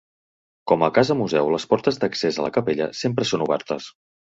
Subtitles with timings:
[0.71, 3.95] Com a casa museu les portes d’accés a la capella sempre són obertes.